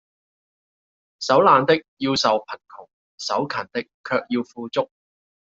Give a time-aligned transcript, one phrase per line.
[1.19, 2.87] 手懶的，要受貧窮；
[3.19, 4.89] 手勤的，卻要富足。